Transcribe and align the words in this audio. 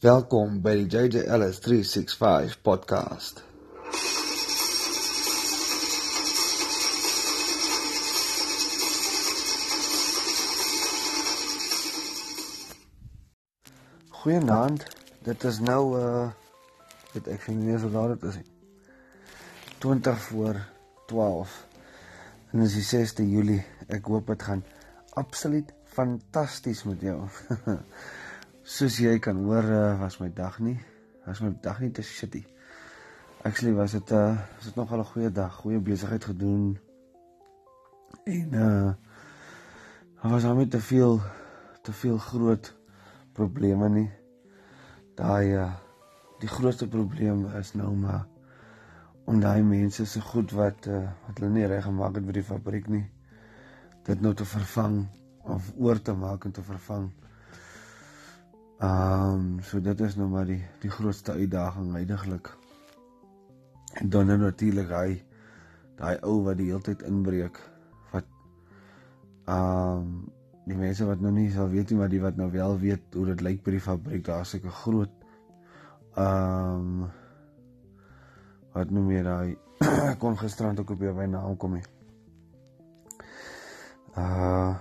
Welkom 0.00 0.62
by 0.64 0.72
die 0.78 0.86
JJ 0.88 1.26
Ellis 1.28 1.58
365 1.60 2.54
podcast. 2.64 3.42
Goeienaand. 14.08 14.86
Dit 15.28 15.44
is 15.44 15.60
nou 15.60 15.82
uh 15.98 16.30
weet 17.12 17.28
ek 17.36 17.44
sien 17.44 17.60
nie 17.60 17.76
so 17.76 17.92
laat 17.92 18.16
dit 18.16 18.24
is. 18.30 18.40
20 19.84 20.24
voor 20.30 20.62
12. 21.12 21.58
En 22.54 22.64
dis 22.64 22.78
die 22.80 22.86
6de 22.88 23.28
Julie. 23.34 23.60
Ek 23.92 24.08
hoop 24.08 24.32
dit 24.32 24.48
gaan 24.48 24.64
absoluut 25.12 25.76
fantasties 25.92 26.86
met 26.88 27.04
jou. 27.04 27.20
Soos 28.70 29.00
jy 29.02 29.16
kan 29.18 29.34
hoor, 29.42 29.66
uh, 29.66 29.98
was 29.98 30.20
my 30.20 30.28
dag 30.30 30.60
nie. 30.62 30.76
Was 31.26 31.40
my 31.42 31.48
dag 31.62 31.80
nie 31.82 31.90
te 31.90 32.04
shitty. 32.06 32.44
Actually 33.42 33.72
was 33.74 33.96
dit 33.96 34.10
'n 34.10 34.14
uh, 34.14 34.36
was 34.56 34.64
dit 34.64 34.76
nog 34.76 34.92
al 34.92 35.00
'n 35.00 35.10
goeie 35.12 35.30
dag, 35.30 35.54
goeie 35.54 35.80
besigheid 35.80 36.24
gedoen. 36.24 36.78
En 38.24 38.48
uh 38.54 38.92
daar 40.22 40.30
was 40.30 40.42
net 40.42 40.70
te 40.70 40.80
veel 40.80 41.20
te 41.82 41.92
veel 41.92 42.18
groot 42.18 42.76
probleme 43.32 43.88
nie. 43.88 44.10
Daai 45.14 45.56
uh 45.56 45.72
die 46.38 46.48
grootste 46.48 46.88
probleem 46.88 47.46
is 47.58 47.74
nou 47.74 47.96
maar 47.96 48.26
om 49.24 49.40
daai 49.40 49.62
mense 49.62 50.06
se 50.06 50.20
goed 50.20 50.50
wat 50.50 50.86
uh, 50.86 51.10
wat 51.26 51.38
hulle 51.38 51.50
nie 51.50 51.66
reg 51.66 51.84
gemaak 51.84 52.14
het 52.14 52.26
by 52.26 52.32
die 52.32 52.50
fabriek 52.52 52.86
nie 52.88 53.10
dit 54.04 54.20
nou 54.20 54.34
te 54.34 54.44
vervang 54.44 55.08
of 55.42 55.72
oor 55.76 56.02
te 56.02 56.14
maak 56.14 56.44
en 56.44 56.52
te 56.52 56.62
vervang. 56.62 57.10
Ehm 58.80 59.32
um, 59.32 59.60
so 59.60 59.80
dit 59.80 60.00
is 60.00 60.14
nou 60.16 60.26
maar 60.32 60.46
die 60.48 60.62
die 60.80 60.90
grootste 60.90 61.32
uitdaging 61.36 61.92
heidaglik. 61.92 62.48
En 64.00 64.08
dan 64.08 64.26
nou 64.26 64.38
natuurlik 64.40 64.88
hy 64.88 65.18
daai 65.98 66.16
ou 66.24 66.38
wat 66.46 66.56
die 66.56 66.70
hele 66.70 66.80
tyd 66.86 67.04
inbreek 67.04 67.60
wat 68.14 68.24
ehm 69.44 70.00
um, 70.00 70.16
die 70.64 70.78
mense 70.80 71.04
wat 71.04 71.20
nou 71.20 71.34
nie 71.34 71.50
sal 71.52 71.68
weet 71.68 71.92
nie 71.92 71.98
maar 72.00 72.08
die 72.08 72.22
wat 72.24 72.40
nou 72.40 72.48
wel 72.56 72.78
weet 72.80 73.20
hoe 73.20 73.26
dit 73.34 73.44
lyk 73.44 73.62
by 73.66 73.76
die 73.76 73.84
fabriek 73.90 74.24
daar 74.24 74.48
seker 74.48 74.72
groot 74.80 75.12
ehm 76.16 76.80
um, 76.80 77.08
wat 78.72 78.96
noem 78.96 79.12
jy 79.12 79.22
daai 79.28 79.56
kon 80.24 80.40
gisterand 80.40 80.80
ook 80.80 80.96
op 80.96 81.04
jou 81.04 81.26
naam 81.26 81.56
kom 81.56 81.76
nie. 81.76 81.88
Uh 84.16 84.72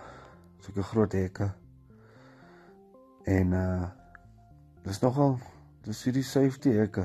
sulke 0.63 0.83
groot 0.83 1.11
hekke 1.11 1.51
En 3.29 3.51
uh 3.53 3.85
dis 4.81 4.99
nogal 5.03 5.35
dis 5.85 5.99
hierdie 6.03 6.25
safety 6.25 6.71
hekke. 6.73 7.03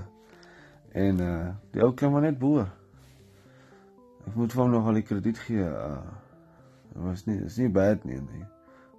En 0.97 1.19
uh 1.21 1.51
die 1.75 1.83
ou 1.85 1.91
klim 1.93 2.15
maar 2.17 2.25
net 2.25 2.39
bo. 2.41 2.63
Ek 4.25 4.39
moet 4.39 4.55
hom 4.57 4.71
nog 4.73 4.89
al 4.89 5.01
die 5.01 5.05
krediet 5.05 5.43
gee. 5.45 5.67
Uh 5.69 6.01
dit 6.95 7.03
was 7.05 7.27
nie 7.29 7.37
dis 7.43 7.59
nie 7.61 7.69
bad 7.69 8.07
nie. 8.09 8.23
nie. 8.23 8.47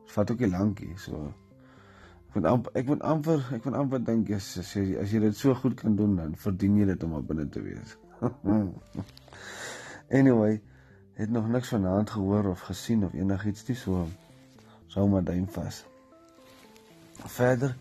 Dit 0.04 0.14
vat 0.18 0.36
ook 0.36 0.44
nie 0.46 0.52
lankie 0.52 0.92
so. 1.02 1.24
Ek 2.28 2.38
moet 2.38 2.50
amper 2.52 2.78
ek 2.84 2.94
moet 2.94 3.08
amper 3.14 3.50
ek 3.58 3.66
moet 3.66 3.80
amper 3.82 4.06
dink 4.12 4.30
as 4.38 4.52
as 4.62 4.76
jy 4.78 4.86
as 5.02 5.16
jy 5.16 5.24
dit 5.26 5.42
so 5.42 5.58
goed 5.64 5.80
kan 5.82 5.98
doen 5.98 6.14
dan 6.20 6.38
verdien 6.46 6.78
jy 6.78 6.86
dit 6.92 7.08
om 7.10 7.18
op 7.22 7.26
binne 7.32 7.48
te 7.50 7.64
wees. 7.66 7.98
anyway, 10.20 10.62
het 11.18 11.34
nog 11.34 11.50
niks 11.50 11.74
vanaand 11.74 12.14
gehoor 12.20 12.54
of 12.54 12.70
gesien 12.70 13.10
of 13.10 13.18
enigiets 13.18 13.66
nie 13.72 13.82
so. 13.82 14.06
Sou 14.94 15.10
maar 15.10 15.26
duim 15.26 15.50
vas 15.58 15.82
verder. 17.24 17.76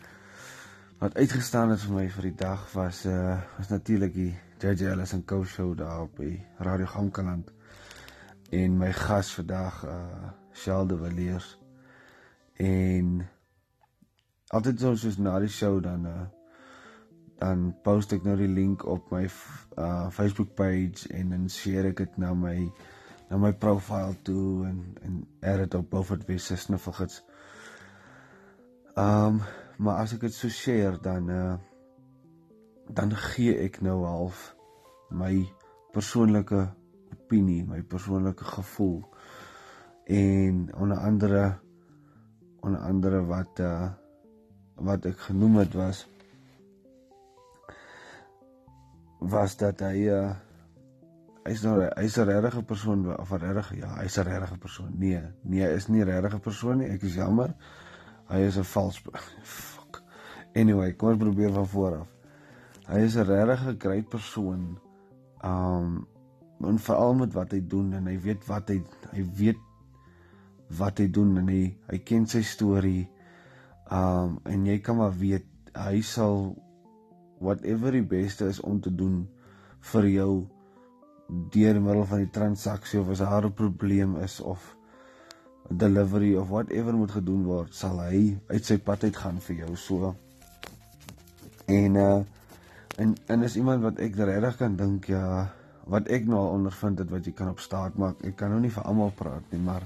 Wat 0.98 1.14
uitgestaan 1.14 1.70
het 1.70 1.80
vir 1.80 1.94
my 1.94 2.04
vir 2.10 2.22
die 2.30 2.38
dag 2.38 2.72
was 2.72 3.04
uh 3.06 3.40
was 3.58 3.68
natuurlik 3.68 4.14
die 4.14 4.32
JJ 4.62 4.92
Ellis 4.94 5.12
en 5.12 5.24
Co 5.24 5.44
show 5.44 5.76
daar 5.76 6.00
op 6.00 6.16
die 6.16 6.46
Radio 6.58 6.86
Gamkaland. 6.86 7.50
En 8.50 8.78
my 8.78 8.92
gas 8.92 9.34
vandag 9.34 9.84
uh 9.84 10.30
Shelde 10.52 10.96
Villiers. 10.96 11.58
En 12.56 13.28
altyd 14.48 14.80
so 14.80 14.94
soos 14.94 15.18
na 15.18 15.38
die 15.38 15.48
show 15.48 15.82
dan 15.82 16.06
uh 16.06 16.24
dan 17.38 17.74
post 17.82 18.12
ek 18.12 18.22
nou 18.24 18.36
die 18.38 18.48
link 18.48 18.86
op 18.86 19.10
my 19.10 19.26
uh 19.76 20.08
Facebook 20.10 20.54
page 20.54 21.08
en 21.10 21.34
dan 21.34 21.48
share 21.50 21.90
ek 21.90 21.96
dit 21.96 22.16
na 22.16 22.34
my 22.34 22.70
na 23.28 23.36
my 23.36 23.52
profile 23.52 24.14
toe 24.22 24.66
en 24.66 24.80
en 25.02 25.26
edit 25.40 25.74
op 25.74 25.90
Beaufort 25.90 26.24
West 26.30 26.56
Snuffelgits. 26.56 27.22
Ehm 28.94 29.26
um, 29.26 29.40
maar 29.76 29.96
as 30.04 30.12
ek 30.14 30.20
dit 30.28 30.34
so 30.34 30.48
share 30.48 30.98
dan 31.02 31.30
uh 31.30 31.54
dan 32.94 33.10
gee 33.10 33.56
ek 33.64 33.80
nou 33.82 34.04
half 34.06 34.54
my 35.10 35.48
persoonlike 35.90 36.60
opinie, 37.10 37.64
my 37.66 37.80
persoonlike 37.82 38.44
gevoel 38.44 39.02
en 40.06 40.68
onder 40.78 40.98
andere 40.98 41.42
onder 42.62 42.80
andere 42.86 43.24
wat 43.26 43.58
uh 43.58 43.90
wat 44.78 45.10
ek 45.10 45.18
genoem 45.26 45.56
het 45.64 45.74
was 45.74 46.06
was 49.18 49.56
dat 49.58 49.82
hy 49.82 50.06
uh 50.06 50.34
hy's 51.44 51.64
nou 51.66 51.80
hy's 51.82 52.18
'n 52.18 52.30
regte 52.30 52.62
persoon 52.62 53.08
of 53.18 53.32
'n 53.32 53.42
regte 53.42 53.76
ja, 53.76 53.96
hy's 53.98 54.18
'n 54.22 54.28
regte 54.28 54.58
persoon. 54.58 54.94
Nee, 54.98 55.22
nee, 55.42 55.66
is 55.74 55.88
nie 55.88 56.04
'n 56.04 56.20
regte 56.20 56.38
persoon 56.38 56.78
nie. 56.78 56.88
Ek 56.94 57.02
is 57.02 57.14
jammer. 57.14 57.56
Hy 58.28 58.40
is 58.48 58.56
'n 58.58 58.64
vals 58.64 59.02
fuck. 59.42 60.02
Anyway, 60.54 60.92
kom 60.92 61.08
ons 61.08 61.18
probeer 61.18 61.52
van 61.52 61.66
voor 61.66 61.96
af. 62.00 62.08
Hy 62.88 62.98
is 63.04 63.16
'n 63.16 63.26
regtig 63.28 63.76
great 63.78 64.08
persoon. 64.08 64.78
Um 65.44 66.06
en 66.64 66.78
veral 66.78 67.14
met 67.14 67.32
wat 67.32 67.50
hy 67.52 67.60
doen 67.60 67.92
en 67.92 68.06
hy 68.06 68.18
weet 68.18 68.46
wat 68.46 68.68
hy 68.68 68.82
hy 69.12 69.24
weet 69.36 69.58
wat 70.78 70.98
hy 70.98 71.08
doen 71.10 71.36
en 71.36 71.48
hy 71.48 71.76
hy 71.90 71.98
ken 71.98 72.26
sy 72.26 72.42
storie. 72.42 73.08
Um 73.90 74.38
en 74.44 74.66
jy 74.66 74.78
kan 74.78 74.96
maar 74.96 75.12
weet 75.18 75.44
hy 75.74 76.00
sal 76.00 76.54
whatever 77.40 77.92
die 77.92 78.06
beste 78.06 78.48
is 78.48 78.60
om 78.60 78.80
te 78.80 78.94
doen 78.94 79.26
vir 79.92 80.08
jou 80.08 80.48
deur 81.28 81.80
middel 81.80 82.06
van 82.06 82.24
die 82.24 82.32
transaksie 82.32 83.00
of 83.00 83.10
as 83.10 83.18
daar 83.24 83.46
'n 83.46 83.52
probleem 83.52 84.16
is 84.16 84.40
of 84.40 84.76
delivery 85.70 86.34
of 86.36 86.48
whatever 86.48 86.92
moet 86.92 87.10
gedoen 87.10 87.44
word, 87.44 87.74
sal 87.74 88.00
hy 88.04 88.38
uit 88.50 88.64
sy 88.64 88.78
pad 88.78 89.04
uit 89.04 89.16
gaan 89.16 89.40
vir 89.40 89.64
jou 89.64 89.76
so. 89.76 90.14
En 91.66 92.00
uh 92.00 92.22
en 92.96 93.14
en 93.26 93.42
is 93.42 93.56
iemand 93.58 93.82
wat 93.82 93.98
ek 93.98 94.14
regtig 94.14 94.56
kan 94.60 94.76
dink 94.78 95.08
ja, 95.10 95.50
wat 95.90 96.08
ek 96.08 96.28
nou 96.30 96.38
al 96.38 96.52
ondervind 96.60 97.00
het 97.02 97.10
wat 97.10 97.26
jy 97.26 97.32
kan 97.34 97.50
op 97.50 97.58
staat 97.60 97.96
maak. 97.98 98.20
Ek 98.22 98.36
kan 98.38 98.52
nou 98.54 98.60
nie 98.62 98.70
vir 98.70 98.84
almal 98.86 99.10
praat 99.16 99.50
nie, 99.50 99.58
maar 99.60 99.82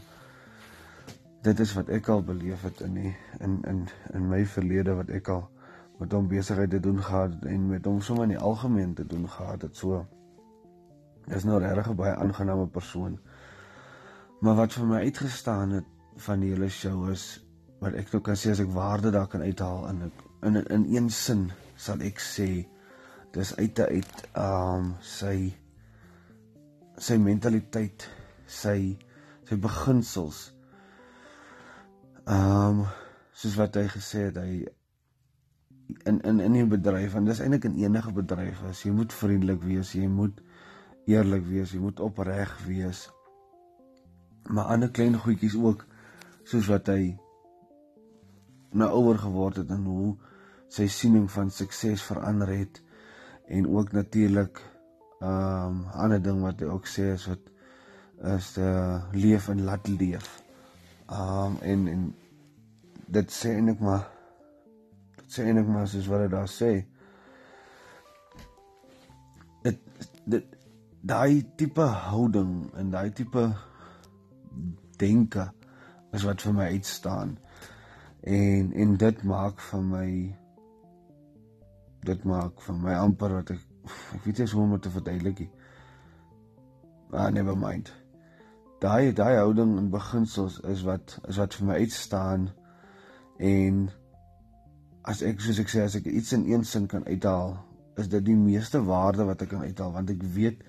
dit 1.47 1.61
is 1.65 1.73
wat 1.79 1.89
ek 1.95 2.11
al 2.13 2.23
beleef 2.27 2.67
het 2.67 2.83
in 2.85 2.99
die 2.99 3.15
in 3.41 3.63
in 3.71 3.87
in 4.15 4.29
my 4.29 4.43
verlede 4.45 4.95
wat 4.99 5.11
ek 5.15 5.31
al 5.33 5.47
met 5.99 6.13
hom 6.13 6.29
besigheid 6.31 6.71
te 6.71 6.81
doen 6.81 7.01
gehad 7.03 7.45
en 7.49 7.67
met 7.71 7.87
hom 7.89 8.01
sommer 8.05 8.29
in 8.29 8.37
die 8.37 8.45
algemeen 8.51 8.95
te 8.95 9.07
doen 9.07 9.27
gehad 9.29 9.63
het 9.63 9.77
so. 9.77 10.05
Dis 11.29 11.45
nou 11.45 11.59
regtig 11.61 11.91
'n 11.91 11.97
baie 11.97 12.15
aangename 12.17 12.67
persoon. 12.67 13.19
Maar 14.41 14.55
wat 14.55 14.73
vir 14.79 14.87
my 14.87 14.99
uitgestaan 15.03 15.71
het 15.71 15.87
van 16.23 16.43
die 16.43 16.53
hele 16.53 16.69
show 16.71 17.09
is 17.11 17.41
wat 17.83 17.95
ek 17.99 18.13
nou 18.15 18.21
kan 18.23 18.39
sê 18.39 18.53
as 18.55 18.63
ek 18.63 18.71
waarde 18.75 19.11
daar 19.15 19.27
kan 19.31 19.43
uithaal 19.43 19.89
in 19.91 20.13
in 20.47 20.61
in 20.67 20.85
een 20.95 21.11
sin 21.11 21.49
sal 21.79 22.03
ek 22.07 22.23
sê 22.23 22.47
dis 23.35 23.51
uit 23.59 23.75
te 23.75 23.87
uit 23.87 24.23
um 24.39 24.93
sy 25.03 25.51
sy 26.99 27.19
mentaliteit 27.23 28.07
sy 28.47 28.79
sy 29.51 29.59
beginsels. 29.59 30.41
Um 32.27 32.87
soos 33.35 33.59
wat 33.59 33.75
hy 33.79 33.87
gesê 33.91 34.29
het 34.29 34.39
hy 34.39 34.65
in 36.07 36.23
in 36.23 36.41
in 36.47 36.57
'n 36.63 36.69
bedryf 36.71 37.15
en 37.15 37.27
dis 37.27 37.41
eintlik 37.41 37.65
in 37.65 37.79
enige 37.83 38.13
bedryf 38.13 38.63
as 38.71 38.87
jy 38.87 38.95
moet 38.95 39.13
vriendelik 39.13 39.63
wees 39.63 39.95
jy 39.95 40.07
moet 40.07 40.43
eerlik 41.07 41.47
wees 41.47 41.73
jy 41.73 41.81
moet 41.81 42.01
opreg 42.01 42.59
wees 42.67 43.09
maar 44.49 44.65
ander 44.75 44.91
klein 44.91 45.17
goedjies 45.19 45.57
ook 45.57 45.85
soos 46.49 46.67
wat 46.73 46.89
hy 46.89 47.17
nou 48.71 48.89
ouer 49.01 49.19
geword 49.19 49.63
het 49.63 49.71
en 49.71 49.85
hoe 49.89 50.17
sy 50.73 50.87
siening 50.93 51.29
van 51.33 51.51
sukses 51.51 52.05
verander 52.05 52.51
het 52.53 52.83
en 53.49 53.69
ook 53.69 53.93
natuurlik 53.93 54.61
ehm 55.21 55.67
um, 55.67 55.79
ander 55.99 56.21
ding 56.23 56.43
wat 56.45 56.61
hy 56.61 56.69
ook 56.71 56.87
sê 56.87 57.09
is 57.15 57.25
wat 57.27 57.49
is 58.37 58.57
uh 58.59 59.03
leef 59.13 59.49
en 59.49 59.65
laat 59.65 59.89
leef. 59.89 60.29
Ehm 61.07 61.45
um, 61.45 61.57
en 61.63 61.89
en 61.89 62.05
dit 63.07 63.33
sê 63.33 63.55
eintlik 63.57 63.81
maar 63.81 64.05
dit 65.17 65.33
sê 65.33 65.47
eintlik 65.47 65.69
maar 65.69 65.89
soos 65.89 66.07
wat 66.13 66.23
hy 66.27 66.29
daar 66.35 66.51
sê. 66.53 66.71
Dit 69.63 69.81
dit 70.25 70.57
daai 71.01 71.47
tipe 71.57 71.89
houding 72.11 72.71
en 72.77 72.91
daai 72.91 73.11
tipe 73.13 73.49
denke 74.97 75.51
is 76.13 76.25
wat 76.25 76.43
vir 76.43 76.55
my 76.55 76.67
uitstaan. 76.75 77.39
En 78.21 78.73
en 78.73 78.97
dit 78.97 79.23
maak 79.23 79.61
vir 79.61 79.83
my 79.83 80.11
dit 82.09 82.25
maak 82.25 82.61
vir 82.63 82.75
my 82.75 82.95
amper 82.95 83.35
wat 83.41 83.51
ek 83.55 83.65
ek 84.17 84.25
weet 84.25 84.43
nie 84.43 84.51
hoe 84.53 84.63
om 84.63 84.75
dit 84.77 84.83
te 84.83 84.93
verduidelik 84.93 85.39
nie. 85.45 85.51
Ah, 87.13 87.31
never 87.33 87.57
mind. 87.57 87.93
Daai 88.83 89.13
daai 89.13 89.37
houding 89.37 89.77
en 89.79 89.91
beginsels 89.91 90.61
is 90.61 90.85
wat 90.87 91.19
is 91.29 91.41
wat 91.41 91.55
vir 91.55 91.71
my 91.71 91.79
uitstaan 91.85 92.51
en 93.39 93.89
as 95.09 95.23
ek 95.25 95.41
soos 95.41 95.61
ek 95.63 95.73
sê 95.73 95.85
as 95.87 95.97
ek 95.97 96.11
iets 96.11 96.35
in 96.37 96.45
een 96.51 96.65
sin 96.69 96.87
kan 96.87 97.07
uithaal, 97.07 97.57
is 97.97 98.11
dit 98.13 98.25
die 98.25 98.37
meeste 98.37 98.81
waarde 98.85 99.25
wat 99.25 99.43
ek 99.43 99.55
kan 99.55 99.65
uithaal 99.65 99.95
want 99.97 100.11
ek 100.13 100.23
weet 100.35 100.61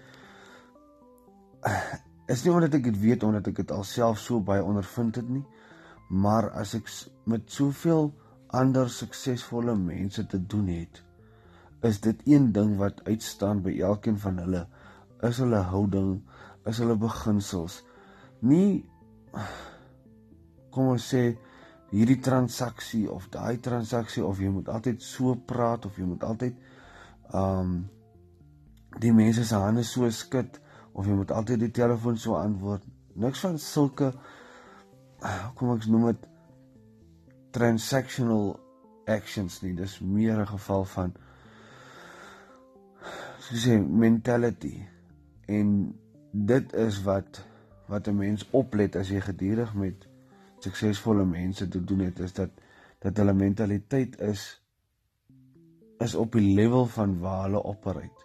is 2.29 2.43
nie 2.45 2.53
omdat 2.53 2.77
ek 2.77 2.87
dit 2.91 2.99
weet 3.01 3.25
omdat 3.25 3.49
ek 3.51 3.61
dit 3.63 3.71
alself 3.73 4.21
so 4.21 4.39
baie 4.45 4.63
ondervind 4.63 5.17
het 5.17 5.29
nie, 5.29 5.45
maar 6.09 6.49
as 6.57 6.75
ek 6.77 6.89
met 7.29 7.49
soveel 7.53 8.11
ander 8.55 8.89
suksesvolle 8.89 9.75
mense 9.77 10.25
te 10.29 10.39
doen 10.51 10.69
het, 10.73 11.01
is 11.85 11.99
dit 12.03 12.21
een 12.27 12.49
ding 12.53 12.75
wat 12.79 13.01
uitstaan 13.07 13.63
by 13.65 13.75
elkeen 13.85 14.17
van 14.19 14.39
hulle, 14.41 14.65
is 15.25 15.39
hulle 15.41 15.61
houding, 15.71 16.17
is 16.69 16.79
hulle 16.81 16.97
beginsels. 16.99 17.81
Nie 18.41 18.81
kom 20.73 20.93
ons 20.93 21.05
sê 21.13 21.23
hierdie 21.89 22.19
transaksie 22.21 23.05
of 23.09 23.29
daai 23.33 23.57
transaksie 23.65 24.23
of 24.25 24.41
jy 24.41 24.51
moet 24.53 24.69
altyd 24.69 25.01
so 25.01 25.33
praat 25.49 25.87
of 25.89 25.97
jy 25.97 26.05
moet 26.05 26.25
altyd 26.25 26.59
um 27.33 27.79
die 29.01 29.13
mense 29.13 29.45
se 29.45 29.57
hande 29.57 29.83
so 29.85 30.09
skud 30.13 30.59
of 31.00 31.07
jy 31.07 31.16
moet 31.16 31.31
altyd 31.31 31.63
die 31.63 31.72
telefoon 31.80 32.18
so 32.19 32.36
antwoord. 32.36 32.84
Niks 33.19 33.44
van 33.46 33.57
sulke 33.63 34.12
kom 35.56 35.72
ek 35.75 35.88
noem 35.92 36.10
dit 36.12 36.28
transactional 37.56 38.51
actions 39.07 39.62
nie. 39.63 39.74
Dis 39.75 40.00
meer 40.04 40.40
'n 40.42 40.51
geval 40.54 40.86
van 40.86 41.13
soos 43.40 43.66
jy 43.66 43.80
mentality 43.80 44.75
en 45.48 45.96
dit 46.31 46.74
is 46.74 47.01
wat 47.04 47.42
wat 47.88 48.07
'n 48.07 48.18
mens 48.18 48.46
oplet 48.51 48.96
as 48.96 49.10
jy 49.10 49.19
gedurig 49.19 49.74
met 49.74 50.07
suksesvolle 50.60 51.25
mense 51.25 51.68
te 51.68 51.84
doen 51.84 52.00
het 52.00 52.19
is 52.19 52.34
dat 52.34 52.50
dat 53.00 53.18
hulle 53.18 53.34
mentaliteit 53.34 54.19
is 54.22 54.62
is 56.00 56.16
op 56.16 56.31
die 56.31 56.54
level 56.56 56.86
van 56.86 57.19
waar 57.19 57.44
hulle 57.44 57.63
operate. 57.63 58.24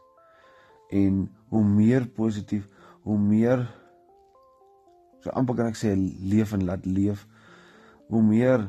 En 0.88 1.30
hoe 1.54 1.62
meer 1.62 2.08
positief, 2.10 2.66
hoe 3.06 3.18
meer 3.18 3.60
so 5.22 5.30
amper 5.38 5.54
kan 5.60 5.70
ek 5.70 5.78
sê 5.78 5.92
leef 5.94 6.52
en 6.56 6.64
laat 6.66 6.86
leef, 6.86 7.22
hoe 8.10 8.22
meer 8.26 8.66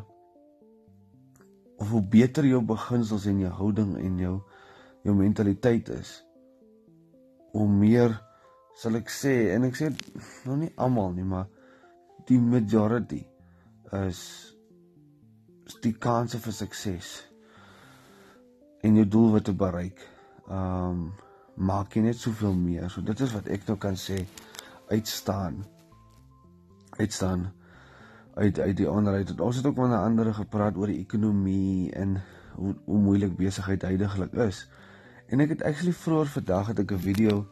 of 1.81 1.89
hoe 1.89 2.03
beter 2.13 2.45
jou 2.47 2.61
beginsels 2.63 3.25
en 3.31 3.41
jou 3.41 3.51
houding 3.57 3.95
en 3.99 4.21
jou 4.21 4.35
jou 5.05 5.15
mentaliteit 5.17 5.89
is, 5.97 6.13
hoe 7.57 7.67
meer 7.69 8.15
sal 8.77 8.97
ek 9.01 9.09
sê 9.13 9.33
en 9.55 9.65
ek 9.67 9.77
sê 9.81 9.89
nog 10.45 10.61
nie 10.61 10.71
almal 10.81 11.13
nie, 11.17 11.25
maar 11.25 11.49
die 12.29 12.39
majority 12.41 13.23
is 14.05 14.21
die 15.81 15.93
kanse 16.01 16.37
vir 16.41 16.53
sukses 16.53 17.11
en 18.85 18.97
jou 19.01 19.05
doel 19.09 19.31
wat 19.39 19.49
te 19.49 19.53
bereik. 19.57 20.01
Um 20.45 21.07
maak 21.55 21.95
jy 21.95 22.01
net 22.01 22.19
soveel 22.19 22.53
meer. 22.53 22.89
So 22.89 23.01
dit 23.01 23.19
is 23.19 23.33
wat 23.33 23.47
ek 23.47 23.67
nou 23.67 23.77
kan 23.77 23.95
sê 23.99 24.25
uitstaan. 24.91 25.63
Uitstaan 26.99 27.51
uit 28.35 28.59
uit 28.59 28.77
die 28.77 28.89
onderhoud. 28.91 29.39
Ons 29.39 29.55
het 29.55 29.65
ook 29.65 29.77
met 29.79 29.95
ander 29.95 30.33
gepraat 30.33 30.75
oor 30.75 30.91
die 30.91 30.99
ekonomie 30.99 31.91
en 31.95 32.17
hoe 32.55 32.75
hoe 32.85 32.99
moeilik 32.99 33.35
besigheid 33.37 33.81
heidaglik 33.81 34.33
is. 34.33 34.65
En 35.31 35.39
ek 35.39 35.55
het 35.55 35.63
actually 35.63 35.95
vroeër 35.95 36.31
vandag 36.33 36.67
het 36.67 36.79
ek 36.79 36.91
'n 36.91 37.05
video 37.07 37.45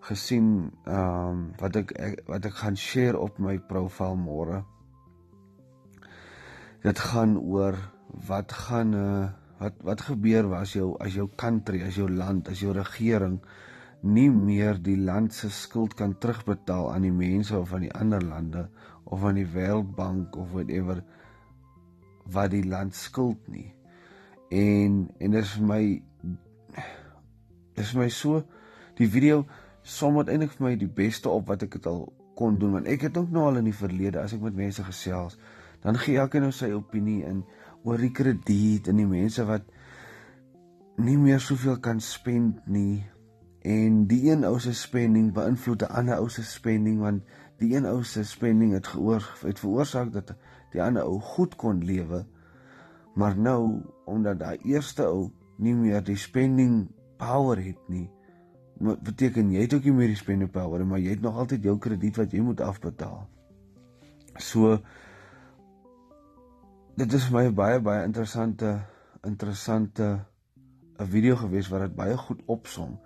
gesien 0.00 0.72
ehm 0.84 1.28
um, 1.28 1.52
wat 1.58 1.76
ek, 1.76 1.90
ek 1.90 2.20
wat 2.26 2.44
ek 2.44 2.54
gaan 2.54 2.76
share 2.76 3.18
op 3.18 3.38
my 3.38 3.58
profiel 3.58 4.16
môre. 4.16 4.64
Dit 6.82 6.98
gaan 6.98 7.38
oor 7.38 7.74
wat 8.28 8.52
gaan 8.52 8.94
uh 8.94 9.28
wat 9.58 9.78
wat 9.86 10.04
gebeur 10.06 10.52
as 10.58 10.74
jou 10.76 10.92
as 11.02 11.14
jou 11.18 11.28
country, 11.36 11.82
as 11.82 11.98
jou 11.98 12.08
land, 12.10 12.48
as 12.48 12.62
jou 12.62 12.74
regering 12.76 13.40
nie 14.02 14.28
meer 14.30 14.78
die 14.78 14.96
land 14.96 15.34
se 15.34 15.50
skuld 15.50 15.96
kan 15.98 16.14
terugbetaal 16.22 16.92
aan 16.92 17.06
die 17.08 17.14
mense 17.14 17.56
of 17.58 17.72
aan 17.74 17.88
die 17.88 17.94
ander 17.94 18.22
lande 18.22 18.68
of 19.04 19.24
aan 19.24 19.40
die 19.40 19.48
Wêreldbank 19.48 20.36
of 20.38 20.52
whatever 20.54 21.02
wat 22.30 22.52
die 22.52 22.62
land 22.62 22.94
skuld 22.94 23.48
nie. 23.48 23.72
En 24.54 25.08
en 25.18 25.34
dit 25.34 25.42
is 25.42 25.56
vir 25.56 25.66
my 25.66 25.82
dit 27.74 27.84
is 27.84 27.94
vir 27.94 28.04
my 28.04 28.10
so 28.14 28.44
die 28.98 29.08
video 29.10 29.44
som 29.82 30.18
uiteindelik 30.18 30.54
vir 30.58 30.66
my 30.68 30.74
die 30.78 30.90
beste 30.90 31.30
op 31.30 31.50
wat 31.50 31.64
ek 31.66 31.78
dit 31.78 31.86
al 31.90 32.06
kon 32.38 32.58
doen 32.58 32.76
want 32.78 32.90
ek 32.90 33.08
het 33.08 33.16
ook 33.18 33.30
nou 33.34 33.48
al 33.48 33.60
in 33.60 33.70
die 33.70 33.76
verlede 33.76 34.20
as 34.22 34.34
ek 34.36 34.44
met 34.44 34.58
mense 34.58 34.84
gesels 34.86 35.38
dan 35.82 35.98
gee 36.02 36.18
elkeen 36.22 36.46
nou 36.46 36.54
sy 36.54 36.70
opinie 36.74 37.22
in 37.26 37.42
oor 37.84 37.98
die 37.98 38.12
krediet 38.12 38.88
en 38.88 38.96
die 38.96 39.06
mense 39.06 39.44
wat 39.44 39.68
nie 40.98 41.18
meer 41.18 41.40
soveel 41.40 41.78
kan 41.78 42.00
spend 42.00 42.66
nie 42.66 43.04
en 43.68 44.06
die 44.10 44.30
een 44.30 44.44
ou 44.48 44.58
se 44.62 44.72
spending 44.74 45.32
beïnvloed 45.34 45.82
'n 45.82 45.92
ander 46.00 46.18
ou 46.18 46.28
se 46.28 46.42
spending 46.42 47.00
want 47.00 47.22
die 47.58 47.74
een 47.74 47.86
ou 47.86 48.02
se 48.04 48.24
spending 48.24 48.72
het 48.72 48.86
geoor 48.86 49.24
het 49.42 49.58
veroorsaak 49.58 50.12
dat 50.12 50.34
die 50.72 50.82
ander 50.82 51.02
ou 51.02 51.18
goed 51.20 51.56
kon 51.56 51.84
lewe. 51.84 52.24
Maar 53.14 53.38
nou 53.38 53.82
omdat 54.06 54.38
daai 54.38 54.58
eerste 54.62 55.04
ou 55.04 55.30
nie 55.56 55.74
meer 55.74 56.04
die 56.04 56.16
spending 56.16 56.86
power 57.18 57.58
het 57.58 57.88
nie, 57.88 58.06
beteken 58.78 59.50
jy 59.50 59.64
het 59.66 59.74
ook 59.74 59.84
nie 59.84 59.96
meer 59.96 60.12
die 60.14 60.20
spending 60.20 60.50
power 60.50 60.84
maar 60.86 61.02
jy 61.02 61.16
het 61.16 61.24
nog 61.24 61.36
altyd 61.36 61.66
jou 61.66 61.78
krediet 61.78 62.16
wat 62.16 62.32
jy 62.32 62.40
moet 62.40 62.60
afbetaal. 62.60 63.26
So 64.38 64.78
dit 66.98 67.12
is 67.12 67.28
vir 67.28 67.36
my 67.36 67.50
baie 67.54 67.80
baie 67.80 68.04
interessante 68.06 68.72
interessante 69.26 70.06
'n 70.98 71.06
video 71.06 71.36
gewees 71.36 71.68
wat 71.68 71.80
dit 71.80 71.94
baie 71.94 72.16
goed 72.16 72.42
opsom. 72.46 72.98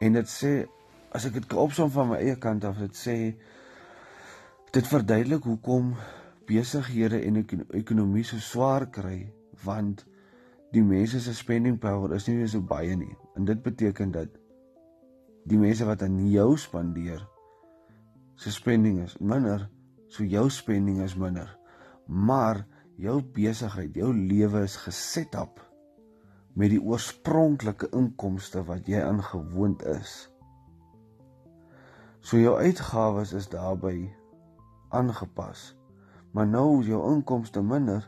En 0.00 0.12
dit 0.12 0.28
sê 0.28 0.66
as 1.12 1.26
ek 1.26 1.32
dit 1.32 1.52
opsom 1.52 1.90
van 1.90 2.08
my 2.08 2.16
eie 2.16 2.36
kant 2.36 2.64
af, 2.64 2.78
dit 2.78 2.96
sê 2.96 3.36
Dit 4.74 4.88
verduidelik 4.90 5.44
hoekom 5.46 5.92
besighede 6.48 7.20
en 7.22 7.36
ekonomie 7.78 8.24
so 8.26 8.40
swaar 8.42 8.88
kry 8.90 9.20
want 9.62 10.00
die 10.74 10.82
mense 10.82 11.20
se 11.22 11.34
spending 11.34 11.76
power 11.78 12.16
is 12.16 12.26
nie 12.26 12.34
meer 12.40 12.50
so 12.50 12.60
baie 12.60 12.96
nie. 12.98 13.14
En 13.38 13.46
dit 13.46 13.60
beteken 13.62 14.10
dat 14.10 14.34
die 15.46 15.60
mense 15.60 15.86
wat 15.86 16.02
aan 16.02 16.16
jou 16.26 16.56
spandeer 16.58 17.22
se 18.34 18.50
spending 18.50 18.98
is 19.04 19.14
minder, 19.20 19.68
so 20.10 20.26
jou 20.26 20.48
spending 20.50 20.98
is 21.06 21.14
minder. 21.14 21.46
Maar 22.06 22.64
jou 23.00 23.20
besigheid, 23.34 23.94
jou 23.94 24.12
lewe 24.14 24.62
is 24.62 24.76
geset 24.76 25.34
op 25.38 25.60
met 26.54 26.70
die 26.70 26.80
oorspronklike 26.82 27.88
inkomste 27.98 28.62
wat 28.68 28.86
jy 28.86 29.00
aangewoond 29.02 29.82
is. 29.90 30.12
So 32.22 32.38
jou 32.38 32.54
uitgawes 32.56 33.34
is 33.34 33.48
daarby 33.50 34.06
aangepas. 34.94 35.72
Maar 36.32 36.46
nou 36.46 36.80
is 36.80 36.86
jou 36.86 37.00
inkomste 37.10 37.62
minder, 37.62 38.06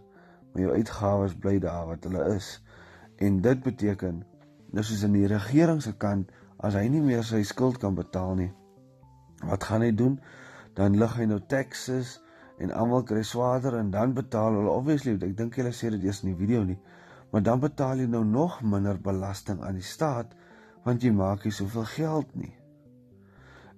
maar 0.53 0.63
jou 0.63 0.73
uitgawes 0.75 1.35
bly 1.35 1.59
daar 1.63 1.87
wat 1.91 2.07
hulle 2.07 2.23
is. 2.37 2.63
En 3.19 3.41
dit 3.43 3.63
beteken 3.63 4.23
dis 4.71 4.91
is 4.95 5.03
in 5.03 5.15
die 5.17 5.27
regering 5.31 5.83
se 5.83 5.93
kant 5.97 6.31
as 6.63 6.79
hy 6.79 6.87
nie 6.91 7.03
meer 7.03 7.27
sy 7.27 7.43
skuld 7.47 7.79
kan 7.83 7.99
betaal 7.99 8.35
nie. 8.39 8.53
Wat 9.45 9.65
gaan 9.65 9.83
hy 9.85 9.93
doen? 9.95 10.21
Dan 10.79 10.97
lig 11.01 11.19
hy 11.19 11.27
nou 11.29 11.41
taxes 11.51 12.17
en 12.59 12.73
almal 12.73 13.05
kry 13.05 13.23
swaarder 13.23 13.77
en 13.79 13.91
dan 13.91 14.15
betaal 14.17 14.57
hulle 14.57 14.73
obviously 14.73 15.17
ek 15.17 15.37
dink 15.37 15.59
julle 15.59 15.73
sê 15.77 15.91
dit 15.93 16.05
eers 16.05 16.23
in 16.25 16.33
die 16.33 16.39
video 16.39 16.65
nie. 16.65 16.79
Maar 17.33 17.43
dan 17.43 17.61
betaal 17.61 18.01
jy 18.01 18.07
nou 18.11 18.25
nog 18.25 18.61
minder 18.63 19.01
belasting 19.03 19.63
aan 19.63 19.81
die 19.81 19.87
staat 19.87 20.33
want 20.87 21.03
jy 21.03 21.11
maak 21.13 21.45
nie 21.45 21.53
soveel 21.53 21.89
geld 21.93 22.35
nie. 22.39 22.53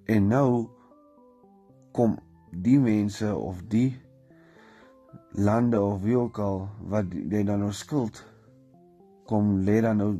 En 0.07 0.29
nou 0.29 0.49
kom 1.97 2.17
die 2.51 2.79
mense 2.79 3.29
of 3.35 3.61
die 3.69 3.97
lande 5.37 5.81
of 5.81 6.01
wie 6.01 6.17
ook 6.17 6.39
al 6.39 6.67
wat 6.89 7.13
jy 7.13 7.43
dan 7.45 7.65
nou 7.65 7.71
skuld 7.75 8.23
kom 9.29 9.59
lê 9.65 9.81
dan 9.85 9.99
nou 10.01 10.11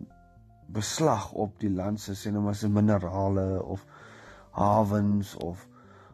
beslag 0.73 1.31
op 1.33 1.55
die 1.61 1.71
land 1.73 2.01
se 2.01 2.13
sê 2.17 2.33
nou 2.33 2.43
maar 2.45 2.57
se 2.57 2.69
minerale 2.69 3.63
of 3.63 3.85
hawens 4.53 5.35
of 5.35 5.65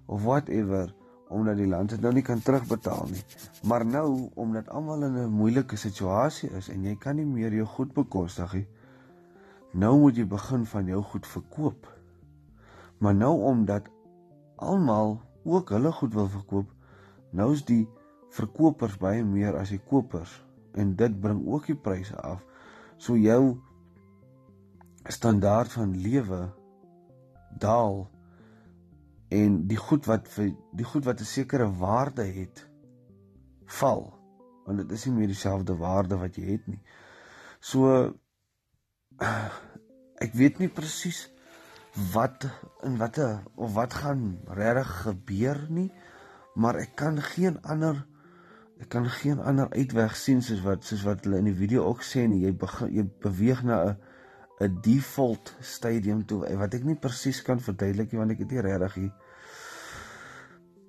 of 0.06 0.24
whatever 0.24 0.94
omdat 1.30 1.58
die 1.58 1.68
land 1.68 1.90
dit 1.90 2.02
nou 2.02 2.14
nie 2.14 2.24
kan 2.24 2.42
terugbetaal 2.42 3.08
nie. 3.12 3.24
Maar 3.64 3.86
nou 3.86 4.30
omdat 4.34 4.70
almal 4.70 5.04
in 5.04 5.18
'n 5.18 5.30
moeilike 5.30 5.76
situasie 5.76 6.50
is 6.50 6.70
en 6.70 6.84
jy 6.84 6.96
kan 6.96 7.16
nie 7.16 7.26
meer 7.26 7.54
jou 7.54 7.66
goed 7.66 7.94
bekostig 7.94 8.54
nie. 8.54 8.68
Nou 9.74 10.00
moet 10.00 10.16
jy 10.16 10.28
begin 10.28 10.66
van 10.66 10.86
jou 10.86 11.02
goed 11.04 11.28
verkoop. 11.28 11.88
Maar 12.98 13.16
nou 13.16 13.42
omdat 13.42 13.90
almal 14.56 15.22
ook 15.44 15.70
hulle 15.70 15.92
goed 15.92 16.14
wil 16.14 16.28
verkoop, 16.28 16.70
nou 17.30 17.52
is 17.54 17.66
die 17.66 17.88
verkopers 18.30 18.98
baie 18.98 19.24
meer 19.24 19.56
as 19.58 19.70
die 19.70 19.82
kopers 19.90 20.46
en 20.74 20.96
dit 20.96 21.22
bring 21.22 21.48
ook 21.48 21.66
die 21.66 21.76
pryse 21.76 22.16
af. 22.22 22.44
So 22.98 23.16
jou 23.18 23.58
standaard 25.08 25.72
van 25.72 25.98
lewe 26.02 26.50
daal 27.60 28.08
en 29.30 29.68
die 29.68 29.80
goed 29.80 30.06
wat 30.06 30.28
vir 30.30 30.54
die 30.74 30.86
goed 30.86 31.06
wat 31.06 31.20
'n 31.20 31.26
sekere 31.26 31.70
waarde 31.80 32.24
het 32.24 32.68
val 33.66 34.14
want 34.66 34.82
dit 34.82 34.92
is 34.92 35.06
nie 35.06 35.14
meer 35.14 35.28
dieselfde 35.28 35.76
waarde 35.78 36.18
wat 36.18 36.36
jy 36.36 36.46
het 36.56 36.68
nie. 36.68 36.82
So 37.62 38.14
ek 40.26 40.34
weet 40.34 40.60
nie 40.60 40.72
presies 40.74 41.28
wat 42.14 42.48
in 42.84 42.98
watter 43.00 43.44
of 43.56 43.76
wat 43.78 43.94
gaan 44.02 44.40
regtig 44.58 44.92
gebeur 45.06 45.62
nie, 45.70 45.92
maar 46.56 46.80
ek 46.82 46.96
kan 47.00 47.22
geen 47.22 47.62
ander 47.62 48.04
ek 48.82 48.90
kan 48.92 49.06
geen 49.08 49.40
ander 49.40 49.70
uitweg 49.72 50.18
sien 50.20 50.42
soos 50.44 50.60
wat 50.66 50.84
soos 50.84 51.06
wat 51.08 51.24
hulle 51.24 51.40
in 51.40 51.48
die 51.48 51.56
video 51.56 51.86
ook 51.88 52.04
sê 52.04 52.26
nie. 52.28 52.42
Jy 52.44 52.52
begin 52.60 52.92
jy 52.92 53.06
beweeg 53.24 53.64
na 53.64 53.78
'n 53.86 53.98
'n 54.62 54.82
default 54.82 55.56
stadium 55.60 56.26
toe 56.26 56.58
wat 56.58 56.74
ek 56.74 56.84
nie 56.84 56.96
presies 56.96 57.42
kan 57.42 57.60
verduidelik 57.60 58.12
nie 58.12 58.20
want 58.20 58.32
ek 58.32 58.40
het 58.40 58.52
nie 58.52 58.62
regtig 58.62 58.94
hier 58.94 59.14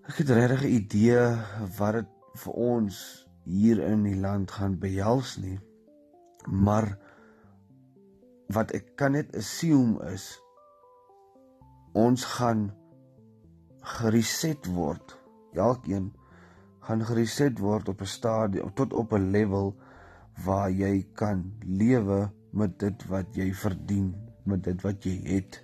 ek 0.09 0.19
het 0.23 0.31
regtig 0.31 0.63
'n 0.63 0.75
idee 0.81 1.23
wat 1.79 1.93
dit 1.93 2.11
vir 2.37 2.53
ons 2.53 3.27
hier 3.47 3.81
in 3.87 4.03
die 4.07 4.19
land 4.19 4.51
gaan 4.51 4.79
behels 4.79 5.37
nie. 5.43 5.59
Maar 6.47 6.97
wat 8.55 8.75
ek 8.79 8.93
kan 8.99 9.17
net 9.19 9.35
assume 9.39 10.03
is 10.13 10.37
ons 11.97 12.25
gaan 12.37 12.69
gereset 13.97 14.67
word. 14.67 15.17
Elkeen 15.55 16.13
gaan 16.87 17.03
gereset 17.07 17.59
word 17.59 17.89
op 17.89 18.03
'n 18.03 18.15
stadium 18.19 18.75
tot 18.75 18.93
op 18.93 19.13
'n 19.13 19.31
level 19.31 19.75
waar 20.45 20.71
jy 20.71 21.07
kan 21.15 21.53
lewe 21.65 22.31
met 22.53 22.79
dit 22.79 23.07
wat 23.11 23.35
jy 23.37 23.51
verdien, 23.55 24.13
met 24.45 24.63
dit 24.65 24.83
wat 24.83 25.05
jy 25.05 25.17
het. 25.25 25.59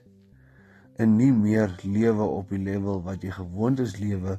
En 1.01 1.17
nie 1.17 1.33
meer 1.33 1.73
lewe 1.83 2.25
op 2.25 2.51
die 2.53 2.61
level 2.62 3.03
wat 3.03 3.23
jy 3.23 3.31
gewoond 3.35 3.81
is 3.85 3.99
lewe 4.01 4.39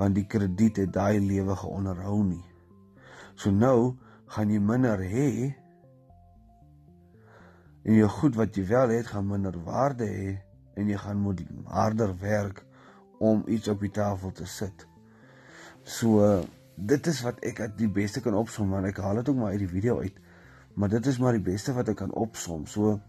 want 0.00 0.16
die 0.16 0.24
krediet 0.24 0.78
het 0.80 0.94
daai 0.94 1.20
lewe 1.20 1.52
geonderhou 1.60 2.22
nie. 2.24 2.44
So 3.36 3.52
nou 3.52 3.96
gaan 4.32 4.52
jy 4.52 4.60
minder 4.64 5.02
hê 5.04 5.50
en 7.84 7.96
jou 7.96 8.08
goed 8.20 8.38
wat 8.38 8.56
jy 8.56 8.64
wel 8.70 8.94
het 8.96 9.10
gaan 9.12 9.28
minder 9.28 9.56
waarde 9.66 10.08
hê 10.08 10.32
en 10.80 10.88
jy 10.88 10.96
gaan 11.00 11.20
moet 11.20 11.42
harder 11.68 12.14
werk 12.20 12.64
om 13.20 13.42
iets 13.52 13.68
op 13.68 13.82
die 13.84 13.92
tafel 13.92 14.32
te 14.32 14.46
sit. 14.48 14.86
So 15.84 16.44
dit 16.76 17.06
is 17.12 17.20
wat 17.24 17.40
ek 17.44 17.66
die 17.76 17.90
beste 17.92 18.22
kan 18.24 18.36
opsom 18.36 18.72
want 18.72 18.88
ek 18.88 19.00
haal 19.04 19.20
dit 19.20 19.28
ook 19.28 19.40
maar 19.40 19.56
uit 19.56 19.64
die 19.66 19.74
video 19.74 20.00
uit. 20.00 20.16
Maar 20.74 20.88
dit 20.88 21.06
is 21.06 21.18
maar 21.18 21.32
die 21.32 21.46
beste 21.52 21.72
wat 21.76 21.88
ek 21.88 21.96
kan 21.96 22.12
opsom. 22.12 22.66
So 22.66 23.00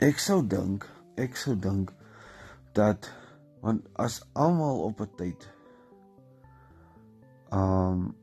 ek 0.00 0.18
sou 0.18 0.40
dink, 0.46 0.86
ek 1.20 1.36
sou 1.36 1.56
dink 1.58 1.92
dat 2.72 3.10
want 3.60 3.84
as 4.00 4.22
almal 4.32 4.80
op 4.88 5.00
'n 5.00 5.10
tyd 5.16 5.48
um 7.52 8.14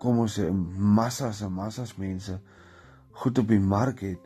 kom 0.00 0.18
ons 0.18 0.38
sê 0.38 0.48
massas 0.96 1.42
en 1.44 1.52
massas 1.52 1.96
mense 1.96 2.40
goed 3.20 3.38
op 3.38 3.48
die 3.48 3.60
mark 3.60 4.00
het 4.00 4.22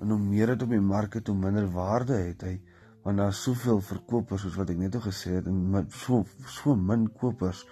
en 0.00 0.10
hoe 0.14 0.18
meer 0.18 0.46
dit 0.46 0.62
op 0.62 0.70
die 0.72 0.80
mark 0.80 1.14
het 1.18 1.26
hoe 1.26 1.36
minder 1.36 1.66
waarde 1.72 2.16
het 2.16 2.42
hy 2.46 2.54
want 3.04 3.20
daar's 3.20 3.42
soveel 3.42 3.80
verkopers 3.80 4.42
soos 4.46 4.56
wat 4.60 4.70
ek 4.70 4.80
net 4.80 4.94
al 4.94 5.04
gesê 5.04 5.34
het 5.38 5.46
en 5.50 5.58
met 5.74 5.92
so 5.92 6.24
so 6.46 6.74
min 6.76 7.08
kopers 7.20 7.66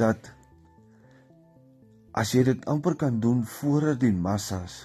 dat 0.00 0.32
as 2.12 2.34
jy 2.34 2.42
dit 2.44 2.64
amper 2.68 2.96
kan 3.00 3.20
doen 3.20 3.44
voordat 3.58 4.00
die 4.00 4.12
massas 4.12 4.82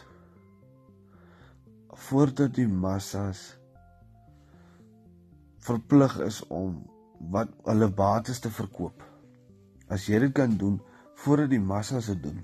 voordat 2.07 2.53
die 2.55 2.67
massas 2.67 3.57
verplig 5.67 6.19
is 6.24 6.41
om 6.48 6.79
wat 7.34 7.51
hulle 7.65 7.89
bates 7.91 8.39
te 8.39 8.51
verkoop 8.53 9.03
as 9.91 10.07
jy 10.07 10.22
dit 10.27 10.36
kan 10.36 10.55
doen 10.57 10.79
voordat 11.24 11.51
die 11.51 11.63
massas 11.63 12.12
dit 12.13 12.22
doen 12.24 12.43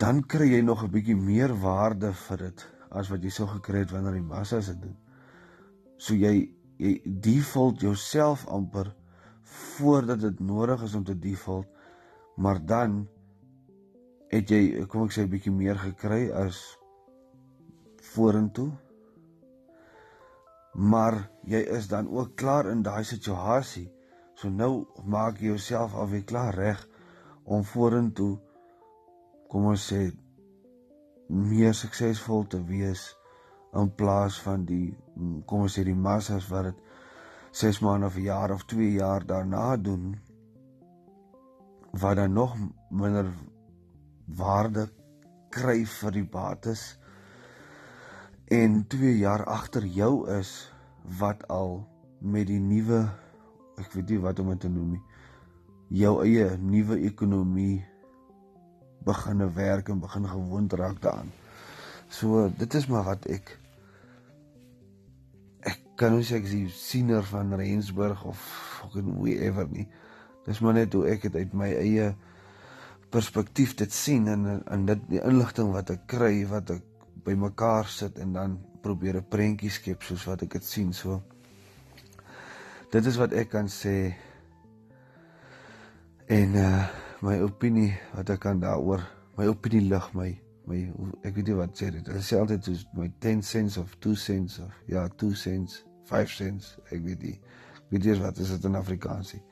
dan 0.00 0.22
kry 0.24 0.48
jy 0.54 0.60
nog 0.64 0.84
'n 0.84 0.92
bietjie 0.92 1.16
meer 1.16 1.52
waarde 1.60 2.12
vir 2.26 2.38
dit 2.48 2.68
as 2.90 3.10
wat 3.10 3.22
jy 3.22 3.30
sou 3.30 3.46
gekry 3.50 3.84
het 3.84 3.92
wanneer 3.94 4.18
die 4.18 4.26
massa 4.26 4.60
dit 4.64 4.80
doen. 4.82 4.96
So 5.98 6.14
jy 6.14 6.50
jy 6.80 6.94
default 7.04 7.82
jouself 7.84 8.46
amper 8.48 8.94
voordat 9.44 10.20
dit 10.20 10.38
nodig 10.40 10.82
is 10.82 10.94
om 10.94 11.04
te 11.04 11.18
default, 11.18 11.68
maar 12.40 12.60
dan 12.64 13.08
het 14.32 14.50
jy 14.50 14.86
kom 14.88 15.04
ek 15.04 15.12
sê 15.12 15.22
'n 15.24 15.32
bietjie 15.32 15.52
meer 15.52 15.78
gekry 15.78 16.30
as 16.44 16.78
vorentoe. 18.12 18.70
Maar 20.74 21.30
jy 21.44 21.60
is 21.76 21.88
dan 21.88 22.08
ook 22.08 22.36
klaar 22.36 22.70
in 22.70 22.82
daai 22.82 23.04
situasie. 23.04 23.90
So 24.34 24.48
nou 24.48 24.86
maak 25.04 25.38
jy 25.38 25.46
jouself 25.52 25.94
alweer 25.94 26.24
klaar 26.24 26.54
reg 26.54 26.86
om 27.44 27.64
vorentoe 27.64 28.38
kom 29.48 29.66
ons 29.66 29.86
sê 29.92 30.00
meer 31.28 31.74
suksesvol 31.74 32.46
te 32.46 32.62
wees 32.64 33.16
in 33.74 33.90
plaas 33.94 34.40
van 34.40 34.64
die 34.64 34.96
kom 35.46 35.66
ons 35.66 35.76
sê 35.78 35.84
die 35.84 36.00
massas 36.08 36.48
wat 36.48 36.70
dit 36.70 36.78
6 37.52 37.80
maande 37.84 38.06
of 38.06 38.16
'n 38.16 38.22
jaar 38.22 38.50
of 38.50 38.64
2 38.64 38.92
jaar 38.92 39.26
daarna 39.26 39.76
doen 39.76 40.14
wat 41.92 42.16
dan 42.16 42.32
nog 42.32 42.56
minder 42.90 43.30
waarde 44.26 44.88
kry 45.50 45.84
vir 45.84 46.12
die 46.14 46.26
bates 46.26 46.98
en 48.50 48.82
2 48.86 49.16
jaar 49.18 49.44
agter 49.44 49.86
jou 49.86 50.28
is 50.38 50.72
wat 51.18 51.46
al 51.48 51.80
met 52.20 52.46
die 52.46 52.60
nuwe 52.62 53.04
ek 53.80 53.92
weet 53.94 54.14
nie 54.14 54.20
wat 54.22 54.38
om 54.38 54.52
dit 54.54 54.66
te 54.66 54.70
noem 54.70 54.96
nie 54.96 55.04
jou 55.90 56.20
eie 56.22 56.52
nuwe 56.62 57.00
ekonomie 57.02 57.80
beginne 59.04 59.48
werk 59.56 59.88
en 59.88 60.00
begin 60.00 60.28
gewoond 60.28 60.72
raak 60.72 61.00
daaraan. 61.02 61.32
So 62.08 62.50
dit 62.56 62.74
is 62.74 62.86
maar 62.86 63.04
wat 63.04 63.26
ek 63.26 63.56
ek 65.66 65.80
kan 65.98 66.14
nie 66.14 66.26
sê 66.26 66.38
ek 66.38 66.46
is 66.46 66.78
siener 66.78 67.24
van 67.26 67.54
Rensburg 67.58 68.22
of 68.24 68.38
fucking 68.78 69.16
whoever 69.16 69.66
nie. 69.68 69.88
Dis 70.46 70.60
maar 70.60 70.76
net 70.78 70.94
hoe 70.96 71.06
ek 71.10 71.28
dit 71.28 71.36
uit 71.36 71.52
my 71.56 71.68
eie 71.74 72.10
perspektief 73.12 73.74
dit 73.78 73.92
sien 73.92 74.28
en 74.30 74.46
en 74.60 74.86
dit 74.86 75.02
die 75.10 75.20
inligting 75.20 75.72
wat 75.74 75.90
ek 75.90 76.06
kry 76.10 76.46
wat 76.48 76.70
ek 76.76 76.86
bymekaar 77.26 77.90
sit 77.90 78.18
en 78.22 78.32
dan 78.38 78.56
probeer 78.82 79.20
'n 79.20 79.28
prentjie 79.28 79.70
skep 79.70 80.02
soos 80.02 80.24
wat 80.24 80.42
ek 80.42 80.52
dit 80.56 80.64
sien. 80.64 80.92
So 80.92 81.22
dit 82.90 83.06
is 83.06 83.16
wat 83.16 83.32
ek 83.32 83.50
kan 83.50 83.68
sê. 83.68 84.14
En 86.28 86.54
uh 86.54 86.88
my 87.20 87.36
opinie 87.44 87.92
wat 88.14 88.30
ek 88.30 88.40
kan 88.40 88.60
daaroor 88.60 89.02
my 89.36 89.46
opinie 89.46 89.82
lig 89.88 90.06
my 90.14 90.30
my 90.64 90.78
ek 91.22 91.34
weet 91.36 91.50
nie 91.50 91.56
wat 91.58 91.76
sê 91.76 91.90
dit 91.92 92.08
is 92.08 92.32
altyd 92.32 92.64
soos 92.64 92.86
my 92.96 93.10
10 93.20 93.42
cents 93.42 93.76
of 93.76 93.92
2 93.98 94.16
cents 94.16 94.58
of 94.58 94.72
ja 94.88 95.08
2 95.08 95.36
cents 95.36 95.84
5 96.08 96.32
cents 96.32 96.78
ek 96.88 97.04
weet 97.04 97.22
nie 97.22 97.36
weet 97.90 98.04
jy 98.04 98.16
wat 98.22 98.38
is 98.38 98.54
dit 98.54 98.64
in 98.64 98.78
Afrikaans 98.80 99.34
ehm 99.34 99.49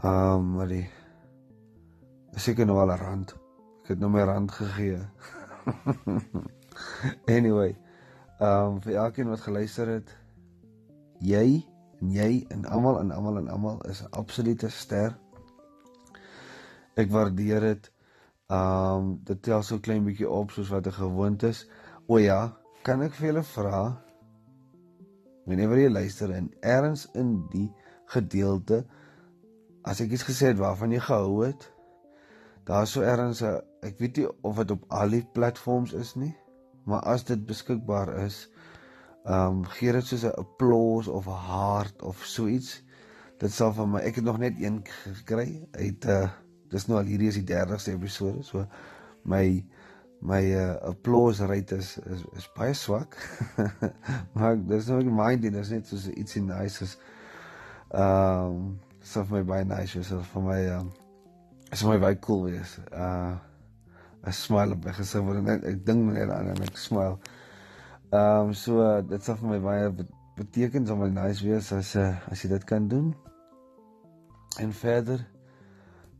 um, 0.00 0.52
maar 0.56 0.68
die 0.68 0.88
seker 2.36 2.66
nou 2.66 2.78
al 2.80 2.94
'n 2.94 2.98
rand 2.98 3.34
ek 3.82 3.94
het 3.94 3.98
nou 3.98 4.10
my 4.10 4.24
rand 4.24 4.50
gegee 4.50 5.00
anyway 7.36 7.76
ehm 8.40 8.66
um, 8.66 8.80
vir 8.80 8.94
elkeen 8.94 9.28
wat 9.28 9.40
geluister 9.40 9.88
het 9.88 10.16
jy 11.20 11.66
en 12.00 12.10
jy 12.10 12.46
en 12.50 12.64
almal 12.64 13.00
en 13.00 13.12
almal 13.12 13.38
en 13.38 13.48
almal 13.48 13.82
is 13.90 14.02
'n 14.02 14.10
absolute 14.10 14.68
ster 14.68 15.18
Ek 16.94 17.08
waardeer 17.08 17.64
dit. 17.64 17.90
Um 18.52 19.14
dit 19.24 19.38
tel 19.42 19.62
so 19.64 19.80
klein 19.80 20.04
bietjie 20.04 20.28
op 20.28 20.52
soos 20.52 20.72
wat 20.72 20.90
ek 20.90 20.98
gewoond 21.00 21.44
is. 21.48 21.64
O 22.06 22.18
ja, 22.20 22.52
kan 22.84 23.04
ek 23.04 23.14
vir 23.16 23.30
julle 23.30 23.44
vra 23.54 23.82
wanneer 25.48 25.72
jy 25.74 25.88
luister 25.90 26.30
en 26.36 26.50
erns 26.60 27.08
in 27.18 27.32
die 27.50 27.66
gedeelte 28.12 28.84
as 29.82 30.00
ek 30.00 30.14
iets 30.14 30.26
gesê 30.28 30.52
het 30.52 30.60
waarvan 30.60 30.92
jy 30.94 31.00
gehou 31.00 31.44
het, 31.44 31.68
daar 32.64 32.86
so 32.86 33.02
erns 33.02 33.42
ek 33.42 33.98
weet 33.98 34.16
nie 34.16 34.28
of 34.42 34.56
dit 34.62 34.70
op 34.70 34.84
al 34.88 35.10
die 35.10 35.24
platforms 35.34 35.92
is 35.92 36.14
nie, 36.14 36.34
maar 36.86 37.02
as 37.10 37.24
dit 37.24 37.46
beskikbaar 37.46 38.14
is, 38.24 38.46
um 39.26 39.64
gee 39.78 39.92
dit 39.92 40.06
soos 40.06 40.24
'n 40.24 40.38
applause 40.38 41.10
of 41.10 41.26
'n 41.26 41.42
hart 41.50 42.02
of 42.02 42.24
so 42.24 42.46
iets. 42.46 42.82
Dit 43.38 43.52
sal 43.52 43.72
van 43.72 43.90
my 43.90 44.00
ek 44.00 44.14
het 44.14 44.24
nog 44.24 44.38
net 44.38 44.54
een 44.58 44.82
gekry 44.86 45.66
uit 45.72 46.04
'n 46.04 46.10
uh, 46.10 46.30
dis 46.72 46.88
nou 46.88 46.98
al 47.00 47.08
hierdie 47.08 47.30
is 47.32 47.38
die 47.40 47.46
30ste 47.48 47.94
episode 47.96 48.44
so 48.46 48.64
my 49.28 49.44
my 50.22 50.40
uh, 50.54 50.76
applause 50.88 51.44
rate 51.50 51.76
is 51.76 51.96
is, 52.14 52.22
is 52.38 52.48
baie 52.56 52.74
swak 52.78 53.18
maar 54.38 54.56
dis 54.56 54.88
nou 54.90 55.02
nie 55.02 55.16
mind 55.16 55.44
dit 55.44 55.58
is 55.60 55.72
net 55.74 55.90
so 55.90 56.14
iets 56.14 56.38
nice 56.40 56.86
is 56.86 56.96
ehm 57.90 58.56
um, 58.56 58.64
so 59.02 59.24
vir 59.24 59.38
my 59.38 59.42
baie 59.42 59.64
nice 59.64 59.98
is 59.98 60.08
so 60.08 60.20
vir 60.34 60.42
my 60.42 60.60
um, 60.78 60.92
is 61.72 61.84
my 61.84 61.98
baie 61.98 62.20
cool 62.20 62.44
wees 62.48 62.78
uh 62.92 63.36
'n 64.22 64.32
smile 64.32 64.72
op 64.76 64.84
my 64.84 64.92
gesig 64.94 65.22
word 65.26 65.40
en 65.40 65.48
ek 65.66 65.80
dink 65.86 66.12
net 66.14 66.30
aan 66.30 66.52
en 66.52 66.62
ek 66.62 66.76
smile. 66.78 67.18
Ehm 68.12 68.50
um, 68.50 68.52
so 68.54 68.78
uh, 68.84 69.00
dit 69.02 69.24
sal 69.24 69.38
vir 69.40 69.50
my 69.50 69.60
baie 69.64 69.88
beteken 70.38 70.86
sal 70.86 71.00
my 71.00 71.08
nice 71.10 71.42
wees 71.42 71.72
as 71.74 71.94
uh, 71.98 72.12
as 72.30 72.44
jy 72.44 72.52
dit 72.52 72.66
kan 72.68 72.86
doen. 72.88 73.10
En 74.62 74.74
verder 74.82 75.24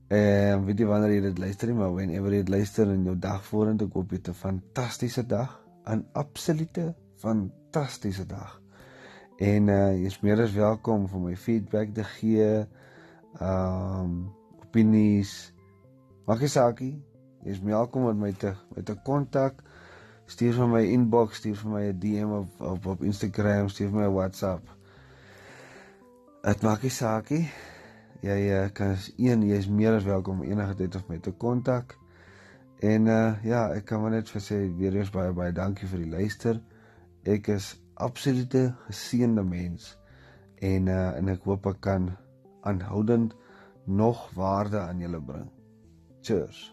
ehm 0.09 0.59
um, 0.59 0.65
weet 0.67 0.83
jy 0.83 0.89
wanneer 0.91 1.15
jy 1.15 1.21
dit 1.29 1.45
luister 1.45 1.75
maar 1.79 1.95
whenever 1.95 2.35
jy 2.35 2.43
dit 2.43 2.55
luister 2.57 2.91
in 2.97 3.07
jou 3.07 3.15
dag 3.29 3.45
vorentoe, 3.47 3.87
ek 3.89 4.01
hoop 4.01 4.11
jy 4.11 4.19
het 4.19 4.33
'n 4.35 4.41
fantastiese 4.41 5.27
dag, 5.27 5.61
'n 5.87 6.05
absolute 6.25 6.95
fantastiese 7.23 8.27
dag. 8.27 8.62
En 9.37 9.69
uh 9.69 9.93
jy 9.97 10.07
is 10.07 10.21
meer 10.21 10.41
as 10.43 10.53
welkom 10.53 11.09
om 11.13 11.25
my 11.25 11.37
feedback 11.37 11.95
te 11.95 12.05
gee. 12.05 12.67
Um, 13.41 14.33
opinies. 14.61 15.53
Maak 16.27 16.41
nie 16.41 16.53
saakie. 16.53 16.95
Jy 17.43 17.57
is 17.57 17.63
welkom 17.65 18.07
om 18.07 18.19
my 18.19 18.33
te 18.33 18.55
met 18.75 18.91
'n 18.91 19.03
kontak 19.05 19.63
stuur 20.33 20.55
vir 20.57 20.69
my 20.71 20.83
inbox, 20.95 21.41
stuur 21.41 21.57
vir 21.61 21.71
my 21.71 21.83
'n 21.89 21.99
DM 22.01 22.31
op 22.33 22.61
op, 22.61 22.87
op 22.87 23.03
Instagram, 23.03 23.69
stuur 23.69 23.91
vir 23.91 23.99
my 23.99 24.07
'n 24.07 24.15
WhatsApp. 24.15 24.63
Dit 26.43 26.63
maak 26.63 26.83
nie 26.83 26.91
saakie. 26.91 27.51
Jy 28.23 28.39
uh, 28.51 28.69
kan 28.73 28.97
een, 29.17 29.43
jy 29.43 29.57
is 29.57 29.69
meer 29.69 29.97
as 29.97 30.05
welkom 30.05 30.43
enige 30.43 30.75
tyd 30.75 30.95
of 30.95 31.09
my 31.09 31.19
te 31.19 31.31
kontak. 31.31 31.99
En 32.81 33.07
uh 33.07 33.35
ja, 33.43 33.69
ek 33.75 33.85
kan 33.85 34.01
maar 34.01 34.11
net 34.11 34.31
vir 34.31 34.41
sê 34.41 34.77
weer 34.79 34.97
eens 34.97 35.11
baie 35.11 35.33
baie 35.33 35.53
dankie 35.53 35.89
vir 35.89 35.99
die 35.99 36.11
luister. 36.11 36.61
Ek 37.25 37.49
is 37.49 37.82
absolute 37.95 38.75
geseënde 38.87 39.43
mens 39.45 39.99
en 40.63 40.87
uh 40.87 41.17
en 41.19 41.29
ek 41.29 41.45
hoop 41.49 41.67
ek 41.67 41.81
kan 41.81 42.11
aanhoudend 42.63 43.35
nog 43.85 44.31
waarde 44.35 44.79
aan 44.79 45.01
julle 45.03 45.21
bring. 45.21 45.51
Cheers. 46.23 46.71